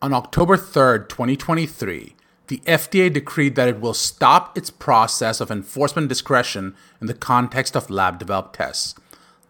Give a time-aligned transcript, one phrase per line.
[0.00, 2.14] On October 3rd, 2023,
[2.46, 7.74] the FDA decreed that it will stop its process of enforcement discretion in the context
[7.74, 8.94] of lab developed tests.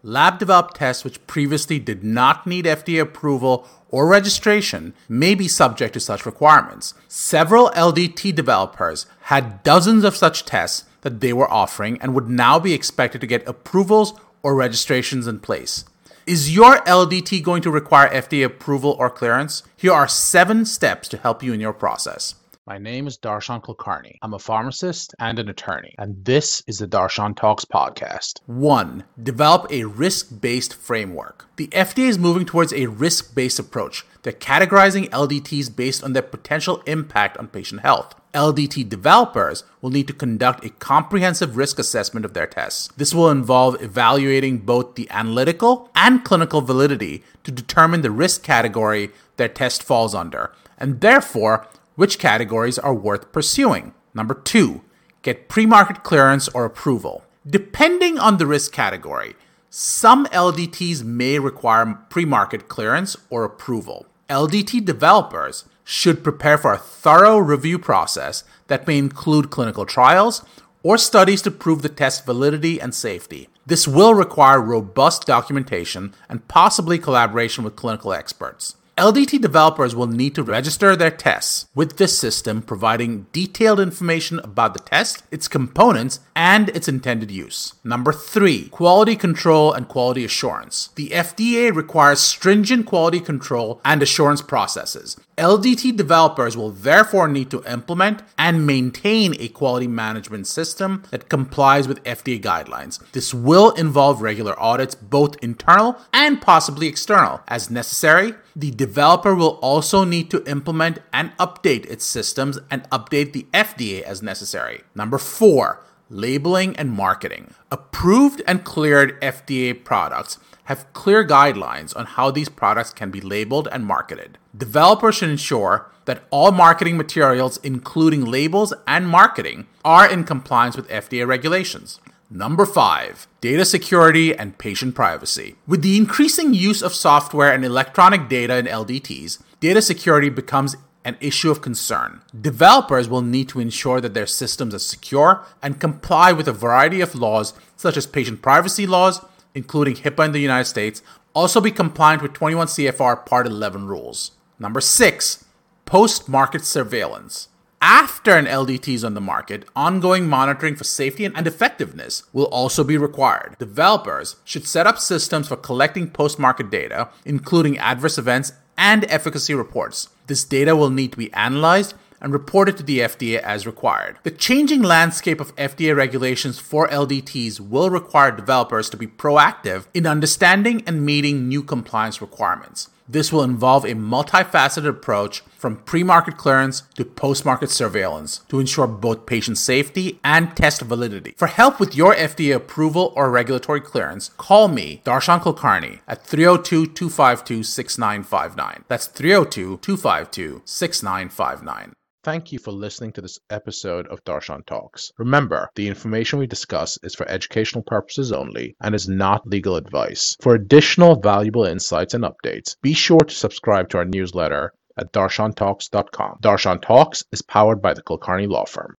[0.01, 5.93] Lab developed tests, which previously did not need FDA approval or registration, may be subject
[5.93, 6.95] to such requirements.
[7.07, 12.57] Several LDT developers had dozens of such tests that they were offering and would now
[12.57, 15.85] be expected to get approvals or registrations in place.
[16.29, 19.63] Is your LDT going to require FDA approval or clearance?
[19.75, 22.35] Here are seven steps to help you in your process.
[22.69, 24.19] My name is Darshan Kulkarni.
[24.21, 28.41] I'm a pharmacist and an attorney, and this is the Darshan Talks podcast.
[28.45, 29.05] 1.
[29.23, 31.47] Develop a risk based framework.
[31.55, 34.05] The FDA is moving towards a risk based approach.
[34.21, 38.13] They're categorizing LDTs based on their potential impact on patient health.
[38.35, 42.89] LDT developers will need to conduct a comprehensive risk assessment of their tests.
[42.95, 49.09] This will involve evaluating both the analytical and clinical validity to determine the risk category
[49.37, 51.65] their test falls under, and therefore
[51.99, 53.93] which categories are worth pursuing.
[54.13, 54.83] Number two,
[55.21, 57.25] get pre market clearance or approval.
[57.45, 59.35] Depending on the risk category,
[59.69, 64.05] some LDTs may require pre market clearance or approval.
[64.29, 70.45] LDT developers should prepare for a thorough review process that may include clinical trials
[70.83, 73.49] or studies to prove the test's validity and safety.
[73.65, 78.77] This will require robust documentation and possibly collaboration with clinical experts.
[78.99, 84.73] LDT developers will need to register their tests with this system, providing detailed information about
[84.73, 87.75] the test, its components, and its intended use.
[87.81, 90.89] Number three, quality control and quality assurance.
[90.95, 95.15] The FDA requires stringent quality control and assurance processes.
[95.37, 101.87] LDT developers will therefore need to implement and maintain a quality management system that complies
[101.87, 102.99] with FDA guidelines.
[103.13, 107.39] This will involve regular audits, both internal and possibly external.
[107.47, 113.33] As necessary, the developer will also need to implement and update its systems and update
[113.33, 114.81] the FDA as necessary.
[114.95, 117.53] Number four, labeling and marketing.
[117.71, 123.67] Approved and cleared FDA products have clear guidelines on how these products can be labeled
[123.71, 124.37] and marketed.
[124.55, 130.87] Developers should ensure that all marketing materials, including labels and marketing, are in compliance with
[130.89, 131.99] FDA regulations.
[132.31, 135.55] Number five, data security and patient privacy.
[135.65, 141.17] With the increasing use of software and electronic data in LDTs, data security becomes an
[141.19, 142.21] issue of concern.
[142.39, 147.01] Developers will need to ensure that their systems are secure and comply with a variety
[147.01, 149.25] of laws, such as patient privacy laws,
[149.55, 151.01] including HIPAA in the United States,
[151.33, 154.33] also be compliant with 21 CFR Part 11 rules.
[154.59, 155.45] Number six,
[155.85, 157.47] post market surveillance.
[157.81, 162.83] After an LDT is on the market, ongoing monitoring for safety and effectiveness will also
[162.83, 163.55] be required.
[163.57, 169.53] Developers should set up systems for collecting post market data, including adverse events and efficacy
[169.53, 170.09] reports.
[170.27, 174.17] This data will need to be analyzed and reported to the FDA as required.
[174.23, 180.05] The changing landscape of FDA regulations for LDTs will require developers to be proactive in
[180.05, 182.89] understanding and meeting new compliance requirements.
[183.11, 188.59] This will involve a multifaceted approach from pre market clearance to post market surveillance to
[188.59, 191.33] ensure both patient safety and test validity.
[191.35, 196.85] For help with your FDA approval or regulatory clearance, call me, Darshan Kulkarni, at 302
[196.93, 198.83] 252 6959.
[198.87, 201.93] That's 302 252 6959.
[202.21, 205.13] Thank you for listening to this episode of Darshan Talks.
[205.17, 210.35] Remember, the information we discuss is for educational purposes only and is not legal advice.
[210.41, 216.39] For additional valuable insights and updates, be sure to subscribe to our newsletter at darshantalks.com.
[216.41, 218.97] Darshan Talks is powered by the Kulkarni Law Firm.